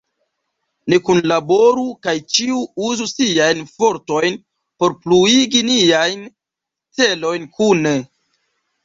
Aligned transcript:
Ni 0.91 0.97
kunlaboru 1.07 1.83
kaj 2.07 2.15
ĉiu 2.37 2.61
uzu 2.87 3.05
siajn 3.11 3.61
fortojn 3.73 4.39
por 4.81 4.95
pluigi 5.05 5.63
niajn 5.69 6.25
celojn 7.01 7.47
kune. 7.61 7.93